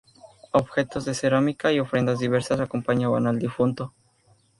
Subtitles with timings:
[0.51, 3.93] Objetos de cerámica y ofrendas diversas acompañaban al difunto.